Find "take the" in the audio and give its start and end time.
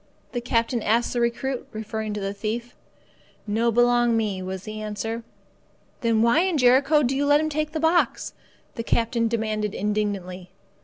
7.49-7.79